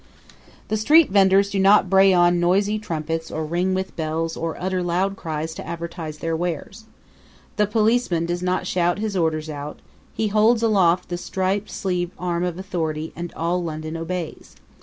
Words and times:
The 0.69 0.77
street 0.77 1.11
venders 1.11 1.51
do 1.51 1.59
not 1.59 1.87
bray 1.87 2.11
on 2.11 2.39
noisy 2.39 2.79
trumpets 2.79 3.29
or 3.29 3.45
ring 3.45 3.75
with 3.75 3.95
bells 3.95 4.35
or 4.35 4.59
utter 4.59 4.81
loud 4.81 5.15
cries 5.15 5.53
to 5.53 5.67
advertise 5.67 6.17
their 6.17 6.35
wares. 6.35 6.85
The 7.57 7.67
policeman 7.67 8.25
does 8.25 8.41
not 8.41 8.65
shout 8.65 8.97
his 8.97 9.15
orders 9.15 9.47
out; 9.47 9.79
he 10.11 10.29
holds 10.29 10.63
aloft 10.63 11.09
the 11.09 11.19
stripe 11.19 11.69
sleeved 11.69 12.13
arm 12.17 12.43
of 12.43 12.57
authority 12.57 13.13
and 13.15 13.31
all 13.35 13.63
London 13.63 13.95
obeys. 13.95 14.55